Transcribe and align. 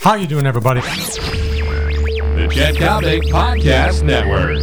How 0.00 0.14
you 0.14 0.26
doing, 0.26 0.46
everybody? 0.46 0.80
The 0.80 2.48
Chet 2.50 2.76
Coppock 2.76 3.20
Podcast 3.24 4.02
Network. 4.02 4.56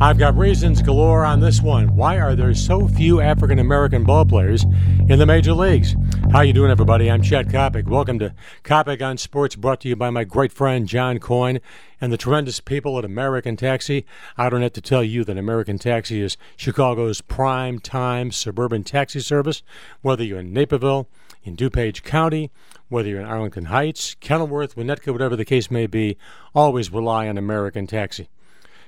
I've 0.00 0.18
got 0.18 0.36
reasons 0.36 0.82
galore 0.82 1.24
on 1.24 1.38
this 1.38 1.62
one. 1.62 1.94
Why 1.94 2.18
are 2.18 2.34
there 2.34 2.52
so 2.54 2.88
few 2.88 3.20
African 3.20 3.60
American 3.60 4.02
ball 4.02 4.24
players 4.24 4.64
in 5.08 5.20
the 5.20 5.26
major 5.26 5.52
leagues? 5.52 5.94
How 6.32 6.40
you 6.40 6.52
doing, 6.52 6.72
everybody? 6.72 7.08
I'm 7.08 7.22
Chet 7.22 7.46
Coppock. 7.46 7.86
Welcome 7.86 8.18
to 8.18 8.34
Coppock 8.64 9.00
on 9.00 9.16
Sports, 9.16 9.54
brought 9.54 9.80
to 9.82 9.88
you 9.88 9.94
by 9.94 10.10
my 10.10 10.24
great 10.24 10.50
friend 10.50 10.88
John 10.88 11.20
Coyne 11.20 11.60
and 12.00 12.12
the 12.12 12.16
tremendous 12.16 12.58
people 12.58 12.98
at 12.98 13.04
American 13.04 13.56
Taxi. 13.56 14.04
I 14.36 14.50
don't 14.50 14.62
have 14.62 14.72
to 14.72 14.80
tell 14.80 15.04
you 15.04 15.22
that 15.22 15.38
American 15.38 15.78
Taxi 15.78 16.20
is 16.20 16.36
Chicago's 16.56 17.20
prime 17.20 17.78
time 17.78 18.32
suburban 18.32 18.82
taxi 18.82 19.20
service. 19.20 19.62
Whether 20.02 20.24
you're 20.24 20.40
in 20.40 20.52
Naperville, 20.52 21.06
in 21.44 21.56
DuPage 21.56 22.02
County, 22.02 22.50
whether 22.88 23.08
you're 23.08 23.20
in 23.20 23.26
Arlington 23.26 23.66
Heights, 23.66 24.16
Kenilworth, 24.20 24.76
Winnetka, 24.76 25.12
whatever 25.12 25.36
the 25.36 25.44
case 25.44 25.70
may 25.70 25.86
be, 25.86 26.16
always 26.54 26.92
rely 26.92 27.28
on 27.28 27.38
American 27.38 27.86
Taxi. 27.86 28.28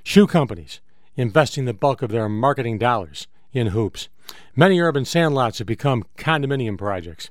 Shoe 0.02 0.26
companies 0.26 0.80
investing 1.16 1.64
the 1.64 1.74
bulk 1.74 2.02
of 2.02 2.10
their 2.10 2.28
marketing 2.28 2.78
dollars 2.78 3.26
in 3.52 3.68
hoops. 3.68 4.08
Many 4.56 4.80
urban 4.80 5.04
sandlots 5.04 5.58
have 5.58 5.66
become 5.66 6.04
condominium 6.16 6.78
projects. 6.78 7.30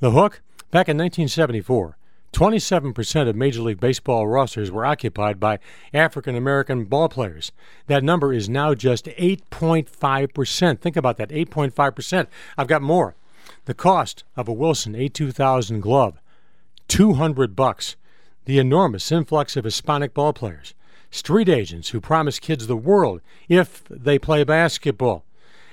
The 0.00 0.10
Hook, 0.10 0.42
back 0.70 0.88
in 0.88 0.96
1974, 0.96 1.96
27% 2.32 3.28
of 3.28 3.36
Major 3.36 3.60
League 3.60 3.80
Baseball 3.80 4.26
rosters 4.26 4.70
were 4.70 4.86
occupied 4.86 5.38
by 5.38 5.58
African 5.92 6.34
American 6.34 6.84
ball 6.84 7.08
players. 7.08 7.52
That 7.86 8.02
number 8.02 8.32
is 8.32 8.48
now 8.48 8.74
just 8.74 9.04
8.5%. 9.04 10.80
Think 10.80 10.96
about 10.96 11.18
that 11.18 11.28
8.5%. 11.28 12.26
I've 12.56 12.66
got 12.66 12.82
more. 12.82 13.14
The 13.64 13.74
cost 13.74 14.24
of 14.36 14.48
a 14.48 14.52
Wilson 14.52 14.94
A2000 14.94 15.80
glove, 15.80 16.18
200 16.88 17.54
bucks. 17.56 17.96
The 18.44 18.58
enormous 18.58 19.12
influx 19.12 19.56
of 19.56 19.64
Hispanic 19.64 20.14
ball 20.14 20.32
players, 20.32 20.74
street 21.10 21.48
agents 21.48 21.90
who 21.90 22.00
promise 22.00 22.40
kids 22.40 22.66
the 22.66 22.76
world 22.76 23.20
if 23.48 23.84
they 23.88 24.18
play 24.18 24.42
basketball. 24.42 25.24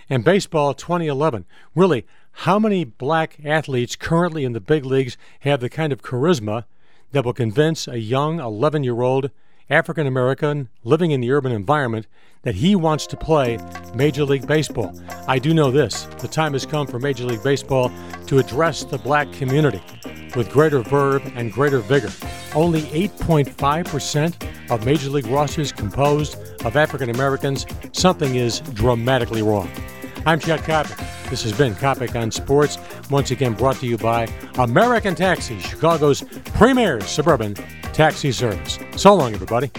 And 0.08 0.24
baseball 0.24 0.74
2011. 0.74 1.46
Really, 1.76 2.06
how 2.32 2.60
many 2.60 2.84
black 2.84 3.38
athletes 3.44 3.96
currently 3.96 4.46
in 4.46 4.54
the 4.54 4.60
big 4.60 4.86
leagues 4.86 5.18
have 5.42 5.60
the 5.60 5.70
kind 5.70 5.92
of 5.92 6.02
charisma 6.02 6.66
that 7.12 7.26
will 7.26 7.34
convince 7.34 7.88
a 7.88 8.00
young 8.00 8.40
11 8.40 8.84
year 8.84 9.02
old 9.02 9.32
African 9.70 10.08
American 10.08 10.68
living 10.84 11.12
in 11.12 11.22
the 11.22 11.32
urban 11.32 11.52
environment 11.52 12.08
that 12.42 12.56
he 12.56 12.76
wants 12.76 13.06
to 13.08 13.18
play 13.18 13.60
Major 13.94 14.24
League 14.24 14.48
Baseball. 14.48 15.00
I 15.28 15.38
do 15.38 15.54
know 15.54 15.70
this 15.70 16.06
the 16.20 16.28
time 16.28 16.54
has 16.54 16.66
come 16.66 16.88
for 16.88 17.00
Major 17.00 17.26
League 17.26 17.44
Baseball 17.44 17.92
to 18.28 18.40
address 18.40 18.84
the 18.84 18.98
black 18.98 19.32
community 19.34 19.82
with 20.36 20.50
greater 20.50 20.80
verve 20.80 21.24
and 21.36 21.52
greater 21.52 21.80
vigor. 21.80 22.12
Only 22.56 22.82
8.5% 22.82 24.72
of 24.72 24.86
Major 24.86 25.10
League 25.10 25.28
rosters 25.28 25.72
composed 25.72 26.38
of 26.66 26.76
African 26.76 27.10
Americans. 27.10 27.66
Something 27.92 28.36
is 28.36 28.62
dramatically 28.62 29.44
wrong. 29.44 29.70
I'm 30.26 30.40
Chet 30.40 30.62
Coppock. 30.62 31.19
This 31.30 31.44
has 31.44 31.56
been 31.56 31.76
Coppock 31.76 32.20
on 32.20 32.32
Sports, 32.32 32.80
once 33.12 33.30
again 33.30 33.54
brought 33.54 33.76
to 33.78 33.86
you 33.86 33.98
by 34.00 34.28
American 34.58 35.14
Taxi, 35.14 35.60
Chicago's 35.60 36.24
premier 36.56 37.00
suburban 37.02 37.54
taxi 37.94 38.32
service. 38.32 38.80
So 38.96 39.14
long, 39.14 39.36
everybody. 39.36 39.70